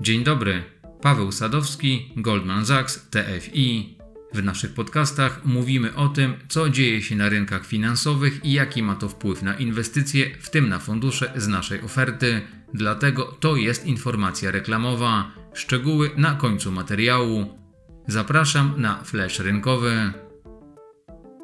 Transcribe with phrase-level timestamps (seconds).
[0.00, 0.62] Dzień dobry,
[1.02, 3.98] Paweł Sadowski, Goldman Sachs, TFI.
[4.34, 8.94] W naszych podcastach mówimy o tym, co dzieje się na rynkach finansowych i jaki ma
[8.96, 12.40] to wpływ na inwestycje, w tym na fundusze z naszej oferty.
[12.74, 15.30] Dlatego to jest informacja reklamowa.
[15.54, 17.58] Szczegóły na końcu materiału.
[18.06, 20.12] Zapraszam na flash rynkowy.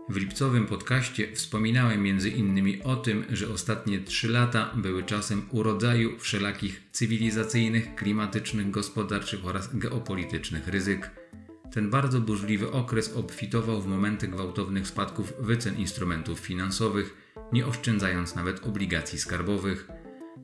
[0.08, 2.80] W lipcowym podcaście wspominałem m.in.
[2.84, 10.68] o tym, że ostatnie trzy lata były czasem urodzaju wszelakich cywilizacyjnych, klimatycznych, gospodarczych oraz geopolitycznych
[10.68, 11.10] ryzyk.
[11.72, 18.66] Ten bardzo burzliwy okres obfitował w momenty gwałtownych spadków wycen instrumentów finansowych, nie oszczędzając nawet
[18.66, 19.88] obligacji skarbowych.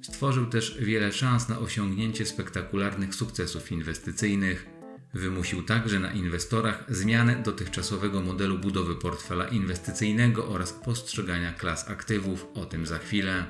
[0.01, 4.81] Stworzył też wiele szans na osiągnięcie spektakularnych sukcesów inwestycyjnych.
[5.15, 12.65] Wymusił także na inwestorach zmianę dotychczasowego modelu budowy portfela inwestycyjnego oraz postrzegania klas aktywów, o
[12.65, 13.45] tym za chwilę.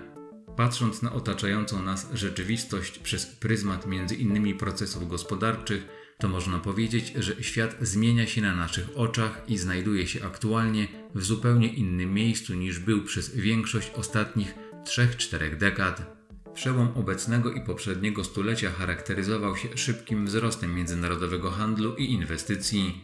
[0.56, 4.58] Patrząc na otaczającą nas rzeczywistość przez pryzmat m.in.
[4.58, 5.88] procesów gospodarczych,
[6.18, 11.24] to można powiedzieć, że świat zmienia się na naszych oczach i znajduje się aktualnie w
[11.24, 14.54] zupełnie innym miejscu niż był przez większość ostatnich
[14.84, 16.21] 3-4 dekad.
[16.54, 23.00] Przełom obecnego i poprzedniego stulecia charakteryzował się szybkim wzrostem międzynarodowego handlu i inwestycji.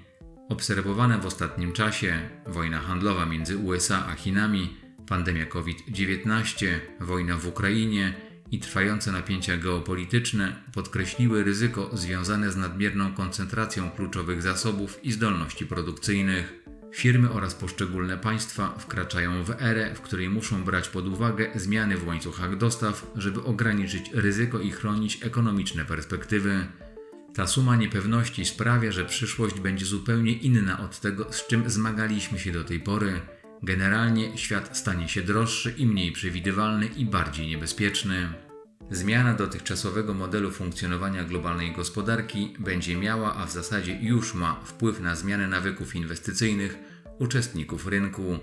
[0.49, 4.77] Obserwowane w ostatnim czasie wojna handlowa między USA a Chinami,
[5.09, 6.67] pandemia COVID-19,
[7.01, 8.15] wojna w Ukrainie
[8.51, 16.68] i trwające napięcia geopolityczne podkreśliły ryzyko związane z nadmierną koncentracją kluczowych zasobów i zdolności produkcyjnych.
[16.93, 22.07] Firmy oraz poszczególne państwa wkraczają w erę, w której muszą brać pod uwagę zmiany w
[22.07, 26.67] łańcuchach dostaw, żeby ograniczyć ryzyko i chronić ekonomiczne perspektywy.
[27.35, 32.53] Ta suma niepewności sprawia, że przyszłość będzie zupełnie inna od tego, z czym zmagaliśmy się
[32.53, 33.21] do tej pory.
[33.63, 38.48] Generalnie świat stanie się droższy i mniej przewidywalny i bardziej niebezpieczny.
[38.91, 45.15] Zmiana dotychczasowego modelu funkcjonowania globalnej gospodarki będzie miała, a w zasadzie już ma wpływ na
[45.15, 46.79] zmianę nawyków inwestycyjnych
[47.19, 48.39] uczestników rynku.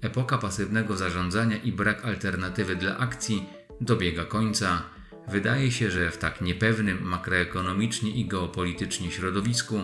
[0.00, 3.46] Epoka pasywnego zarządzania i brak alternatywy dla akcji
[3.80, 4.82] dobiega końca.
[5.28, 9.80] Wydaje się, że w tak niepewnym makroekonomicznie i geopolitycznie środowisku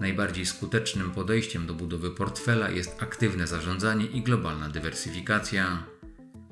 [0.00, 5.82] najbardziej skutecznym podejściem do budowy portfela jest aktywne zarządzanie i globalna dywersyfikacja.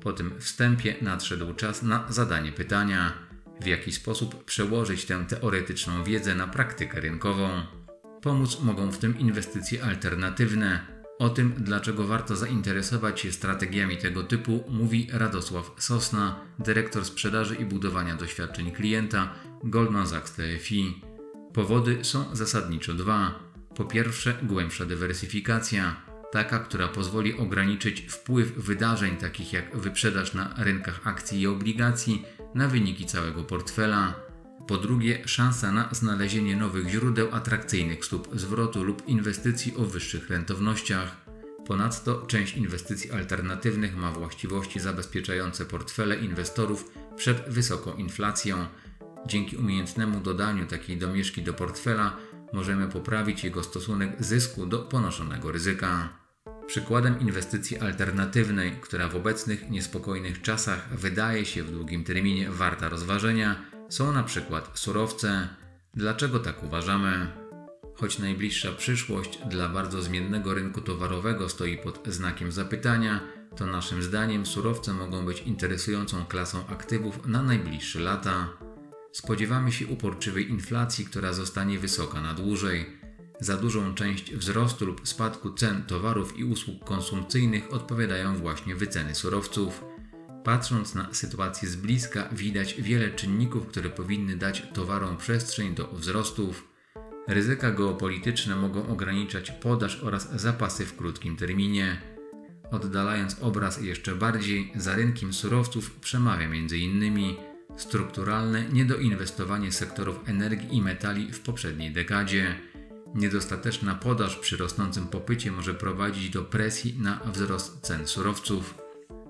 [0.01, 3.13] Po tym wstępie nadszedł czas na zadanie pytania,
[3.61, 7.49] w jaki sposób przełożyć tę teoretyczną wiedzę na praktykę rynkową.
[8.21, 10.99] Pomóc mogą w tym inwestycje alternatywne.
[11.19, 17.65] O tym, dlaczego warto zainteresować się strategiami tego typu, mówi Radosław Sosna, dyrektor sprzedaży i
[17.65, 19.33] budowania doświadczeń klienta
[19.63, 21.01] Goldman Sachs TFI.
[21.53, 23.39] Powody są zasadniczo dwa.
[23.75, 30.99] Po pierwsze, głębsza dywersyfikacja taka, która pozwoli ograniczyć wpływ wydarzeń takich jak wyprzedaż na rynkach
[31.03, 32.25] akcji i obligacji
[32.55, 34.13] na wyniki całego portfela.
[34.67, 41.15] Po drugie, szansa na znalezienie nowych źródeł atrakcyjnych stóp zwrotu lub inwestycji o wyższych rentownościach.
[41.67, 48.65] Ponadto część inwestycji alternatywnych ma właściwości zabezpieczające portfele inwestorów przed wysoką inflacją.
[49.27, 52.17] Dzięki umiejętnemu dodaniu takiej domieszki do portfela
[52.53, 56.09] możemy poprawić jego stosunek zysku do ponoszonego ryzyka.
[56.67, 63.55] Przykładem inwestycji alternatywnej, która w obecnych niespokojnych czasach wydaje się w długim terminie warta rozważenia,
[63.89, 65.47] są na przykład surowce.
[65.93, 67.27] Dlaczego tak uważamy?
[67.95, 73.19] Choć najbliższa przyszłość dla bardzo zmiennego rynku towarowego stoi pod znakiem zapytania,
[73.55, 78.49] to naszym zdaniem surowce mogą być interesującą klasą aktywów na najbliższe lata.
[79.11, 82.85] Spodziewamy się uporczywej inflacji, która zostanie wysoka na dłużej.
[83.39, 89.83] Za dużą część wzrostu lub spadku cen towarów i usług konsumpcyjnych odpowiadają właśnie wyceny surowców.
[90.43, 96.67] Patrząc na sytuację z bliska, widać wiele czynników, które powinny dać towarom przestrzeń do wzrostów.
[97.27, 102.01] Ryzyka geopolityczne mogą ograniczać podaż oraz zapasy w krótkim terminie.
[102.71, 107.48] Oddalając obraz jeszcze bardziej, za rynkiem surowców przemawia m.in.
[107.81, 112.55] strukturalne niedoinwestowanie sektorów energii i metali w poprzedniej dekadzie
[113.15, 118.77] Niedostateczna podaż przy rosnącym popycie może prowadzić do presji na wzrost cen surowców.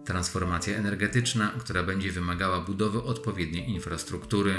[0.06, 4.54] Transformacja energetyczna, która będzie wymagała budowy odpowiedniej infrastruktury.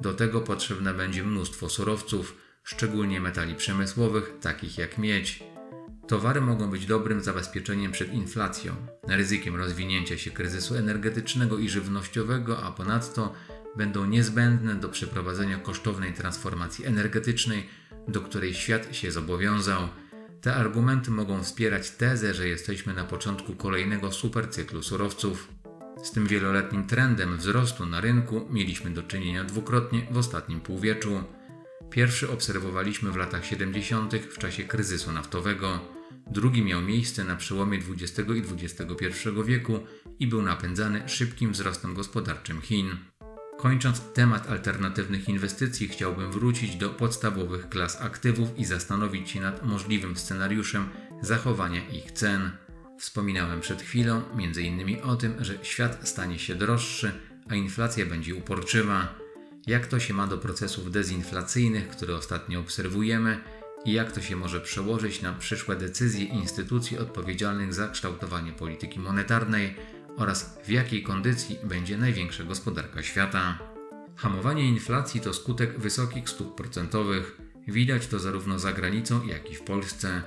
[0.00, 5.49] Do tego potrzebne będzie mnóstwo surowców, szczególnie metali przemysłowych, takich jak miedź.
[6.10, 8.74] Towary mogą być dobrym zabezpieczeniem przed inflacją,
[9.08, 13.34] ryzykiem rozwinięcia się kryzysu energetycznego i żywnościowego, a ponadto
[13.76, 17.66] będą niezbędne do przeprowadzenia kosztownej transformacji energetycznej
[18.08, 19.88] do której świat się zobowiązał.
[20.40, 25.48] Te argumenty mogą wspierać tezę, że jesteśmy na początku kolejnego supercyklu surowców.
[26.02, 31.24] Z tym wieloletnim trendem wzrostu na rynku mieliśmy do czynienia dwukrotnie w ostatnim półwieczu.
[31.90, 34.14] Pierwszy obserwowaliśmy w latach 70.
[34.14, 35.99] w czasie kryzysu naftowego,
[36.30, 39.80] drugi miał miejsce na przełomie XX i XXI wieku
[40.20, 42.96] i był napędzany szybkim wzrostem gospodarczym Chin.
[43.58, 50.16] Kończąc temat alternatywnych inwestycji, chciałbym wrócić do podstawowych klas aktywów i zastanowić się nad możliwym
[50.16, 50.88] scenariuszem
[51.22, 52.50] zachowania ich cen.
[52.98, 55.02] Wspominałem przed chwilą m.in.
[55.02, 57.12] o tym, że świat stanie się droższy,
[57.48, 59.14] a inflacja będzie uporczywa.
[59.66, 63.40] Jak to się ma do procesów dezinflacyjnych, które ostatnio obserwujemy
[63.84, 69.74] i jak to się może przełożyć na przyszłe decyzje instytucji odpowiedzialnych za kształtowanie polityki monetarnej
[70.16, 73.58] oraz w jakiej kondycji będzie największa gospodarka świata.
[74.16, 77.40] Hamowanie inflacji to skutek wysokich stóp procentowych.
[77.68, 80.22] Widać to zarówno za granicą, jak i w Polsce.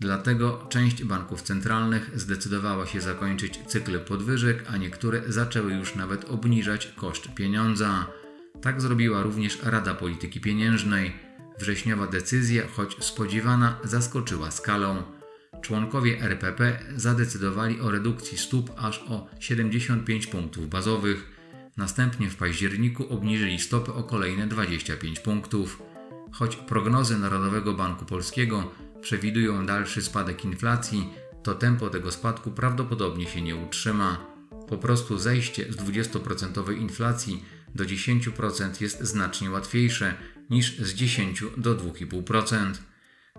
[0.00, 6.92] Dlatego część banków centralnych zdecydowała się zakończyć cykl podwyżek, a niektóre zaczęły już nawet obniżać
[6.96, 8.06] koszt pieniądza.
[8.62, 11.25] Tak zrobiła również Rada Polityki Pieniężnej.
[11.58, 15.02] Wrześniowa decyzja, choć spodziewana, zaskoczyła skalą.
[15.60, 21.36] Członkowie RPP zadecydowali o redukcji stóp aż o 75 punktów bazowych.
[21.76, 25.82] Następnie w październiku obniżyli stopy o kolejne 25 punktów.
[26.32, 28.70] Choć prognozy Narodowego Banku Polskiego
[29.00, 31.08] przewidują dalszy spadek inflacji,
[31.42, 34.26] to tempo tego spadku prawdopodobnie się nie utrzyma.
[34.68, 37.44] Po prostu zejście z 20% inflacji
[37.74, 40.14] do 10% jest znacznie łatwiejsze
[40.50, 42.72] niż z 10 do 2,5%.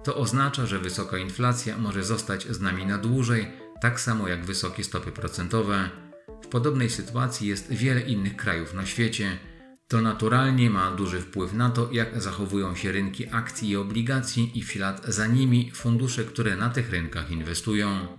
[0.03, 3.47] To oznacza, że wysoka inflacja może zostać z nami na dłużej,
[3.81, 5.89] tak samo jak wysokie stopy procentowe.
[6.43, 9.37] W podobnej sytuacji jest wiele innych krajów na świecie.
[9.87, 14.63] To naturalnie ma duży wpływ na to, jak zachowują się rynki akcji i obligacji i
[14.63, 18.17] w ślad za nimi fundusze, które na tych rynkach inwestują.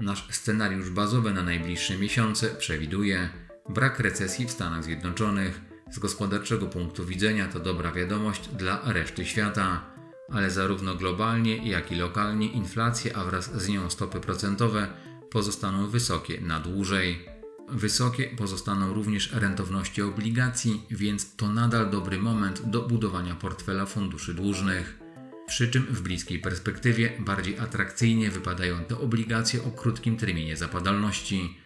[0.00, 3.28] Nasz scenariusz bazowy na najbliższe miesiące przewiduje
[3.68, 5.69] brak recesji w Stanach Zjednoczonych.
[5.90, 9.84] Z gospodarczego punktu widzenia to dobra wiadomość dla reszty świata,
[10.32, 14.88] ale zarówno globalnie, jak i lokalnie inflacja, a wraz z nią stopy procentowe
[15.30, 17.26] pozostaną wysokie na dłużej.
[17.68, 24.98] Wysokie pozostaną również rentowności obligacji, więc to nadal dobry moment do budowania portfela funduszy dłużnych.
[25.46, 31.56] Przy czym w bliskiej perspektywie bardziej atrakcyjnie wypadają te obligacje o krótkim terminie zapadalności.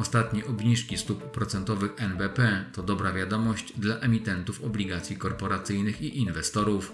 [0.00, 6.92] Ostatnie obniżki stóp procentowych NBP to dobra wiadomość dla emitentów obligacji korporacyjnych i inwestorów.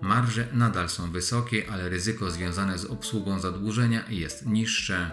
[0.00, 5.10] Marże nadal są wysokie, ale ryzyko związane z obsługą zadłużenia jest niższe.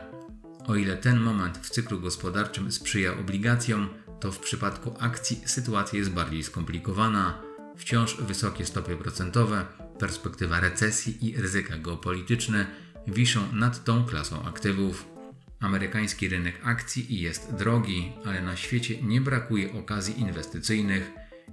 [0.67, 3.89] O ile ten moment w cyklu gospodarczym sprzyja obligacjom,
[4.19, 7.41] to w przypadku akcji sytuacja jest bardziej skomplikowana.
[7.77, 9.65] Wciąż wysokie stopy procentowe,
[9.99, 12.65] perspektywa recesji i ryzyka geopolityczne
[13.07, 15.18] wiszą nad tą klasą aktywów.
[15.59, 21.11] Amerykański rynek akcji jest drogi, ale na świecie nie brakuje okazji inwestycyjnych.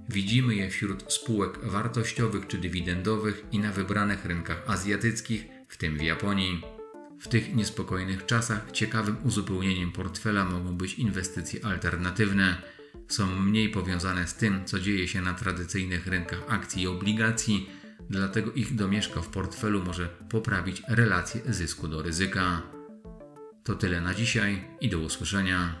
[0.09, 6.01] Widzimy je wśród spółek wartościowych czy dywidendowych i na wybranych rynkach azjatyckich, w tym w
[6.01, 6.61] Japonii.
[7.19, 12.61] W tych niespokojnych czasach ciekawym uzupełnieniem portfela mogą być inwestycje alternatywne.
[13.07, 17.69] Są mniej powiązane z tym, co dzieje się na tradycyjnych rynkach akcji i obligacji,
[18.09, 22.76] dlatego ich domieszka w portfelu może poprawić relację zysku do ryzyka.
[23.67, 25.75] To tyle na dzisiaj i do usłyszenia.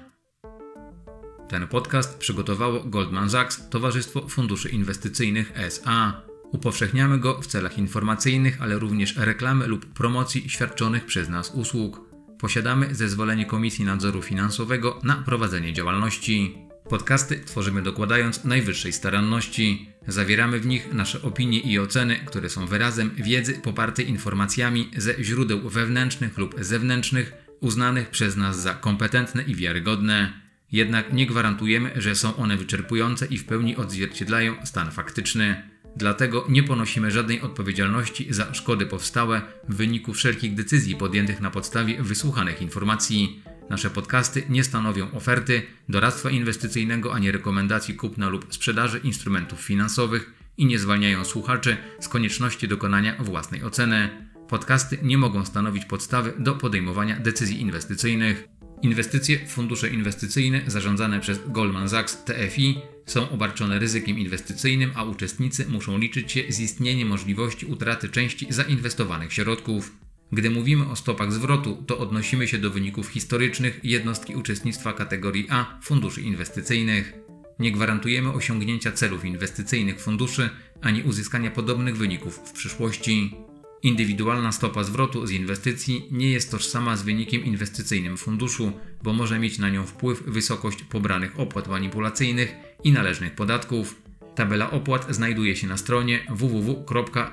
[1.49, 6.21] Ten podcast przygotowało Goldman Sachs, Towarzystwo Funduszy Inwestycyjnych SA.
[6.51, 12.01] Upowszechniamy go w celach informacyjnych, ale również reklamy lub promocji świadczonych przez nas usług.
[12.39, 16.57] Posiadamy zezwolenie Komisji Nadzoru Finansowego na prowadzenie działalności.
[16.89, 19.89] Podcasty tworzymy dokładając najwyższej staranności.
[20.07, 25.69] Zawieramy w nich nasze opinie i oceny, które są wyrazem wiedzy popartej informacjami ze źródeł
[25.69, 30.33] wewnętrznych lub zewnętrznych, uznanych przez nas za kompetentne i wiarygodne.
[30.71, 35.63] Jednak nie gwarantujemy, że są one wyczerpujące i w pełni odzwierciedlają stan faktyczny.
[35.95, 42.03] Dlatego nie ponosimy żadnej odpowiedzialności za szkody powstałe w wyniku wszelkich decyzji podjętych na podstawie
[42.03, 43.43] wysłuchanych informacji.
[43.69, 50.65] Nasze podcasty nie stanowią oferty, doradztwa inwestycyjnego ani rekomendacji kupna lub sprzedaży instrumentów finansowych i
[50.65, 54.26] nie zwalniają słuchaczy z konieczności dokonania własnej oceny.
[54.49, 58.47] Podcasty nie mogą stanowić podstawy do podejmowania decyzji inwestycyjnych.
[58.81, 65.65] Inwestycje w fundusze inwestycyjne zarządzane przez Goldman Sachs TFI są obarczone ryzykiem inwestycyjnym, a uczestnicy
[65.69, 69.97] muszą liczyć się z istnieniem możliwości utraty części zainwestowanych środków.
[70.31, 75.79] Gdy mówimy o stopach zwrotu, to odnosimy się do wyników historycznych jednostki uczestnictwa kategorii A
[75.81, 77.13] funduszy inwestycyjnych.
[77.59, 80.49] Nie gwarantujemy osiągnięcia celów inwestycyjnych funduszy
[80.81, 83.35] ani uzyskania podobnych wyników w przyszłości.
[83.83, 88.71] Indywidualna stopa zwrotu z inwestycji nie jest tożsama z wynikiem inwestycyjnym funduszu,
[89.03, 94.01] bo może mieć na nią wpływ wysokość pobranych opłat manipulacyjnych i należnych podatków.
[94.35, 97.29] Tabela opłat znajduje się na stronie www.gstfi.pl.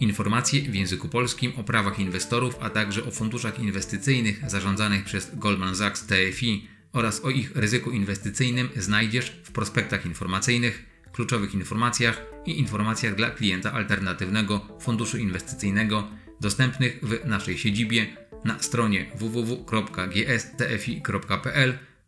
[0.00, 5.76] Informacje w języku polskim o prawach inwestorów, a także o funduszach inwestycyjnych zarządzanych przez Goldman
[5.76, 13.14] Sachs TFI oraz o ich ryzyku inwestycyjnym znajdziesz w prospektach informacyjnych, kluczowych informacjach i informacjach
[13.14, 16.08] dla klienta alternatywnego funduszu inwestycyjnego
[16.40, 18.06] dostępnych w naszej siedzibie
[18.44, 20.18] na stronie www.gstfi.pl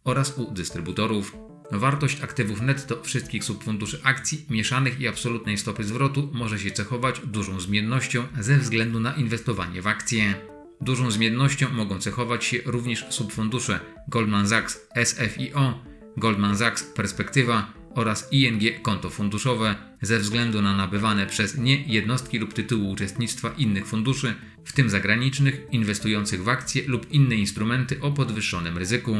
[0.05, 1.37] oraz u dystrybutorów.
[1.73, 7.61] Wartość aktywów netto wszystkich subfunduszy akcji mieszanych i absolutnej stopy zwrotu może się cechować dużą
[7.61, 10.35] zmiennością ze względu na inwestowanie w akcje.
[10.81, 15.85] Dużą zmiennością mogą cechować się również subfundusze Goldman Sachs SFIO,
[16.17, 22.55] Goldman Sachs Perspektywa oraz ING konto funduszowe ze względu na nabywane przez nie jednostki lub
[22.55, 24.35] tytuły uczestnictwa innych funduszy,
[24.65, 29.17] w tym zagranicznych, inwestujących w akcje lub inne instrumenty o podwyższonym ryzyku.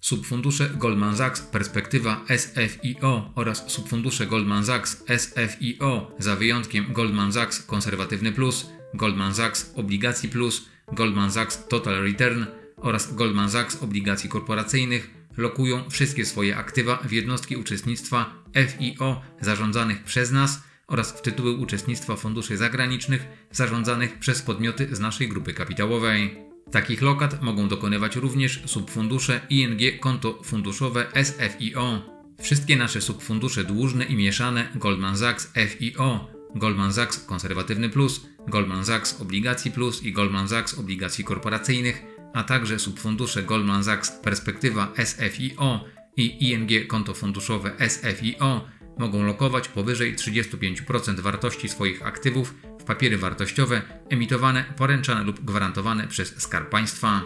[0.00, 8.32] Subfundusze Goldman Sachs Perspektywa SFIO oraz subfundusze Goldman Sachs SFIO za wyjątkiem Goldman Sachs Konserwatywny
[8.32, 12.44] Plus, Goldman Sachs Obligacji Plus, Goldman Sachs Total Return
[12.76, 20.30] oraz Goldman Sachs Obligacji Korporacyjnych lokują wszystkie swoje aktywa w jednostki uczestnictwa FIO zarządzanych przez
[20.30, 26.38] nas oraz w tytuły uczestnictwa funduszy zagranicznych zarządzanych przez podmioty z naszej grupy kapitałowej.
[26.70, 32.14] Takich lokat mogą dokonywać również subfundusze ING konto funduszowe SFIO.
[32.42, 39.20] Wszystkie nasze subfundusze dłużne i mieszane Goldman Sachs FIO, Goldman Sachs Konserwatywny Plus, Goldman Sachs
[39.20, 42.02] Obligacji Plus i Goldman Sachs Obligacji Korporacyjnych,
[42.34, 45.84] a także subfundusze Goldman Sachs Perspektywa SFIO
[46.16, 53.82] i ING konto funduszowe SFIO mogą lokować powyżej 35% wartości swoich aktywów w papiery wartościowe
[54.08, 57.22] emitowane, poręczane lub gwarantowane przez Skarb Państwa.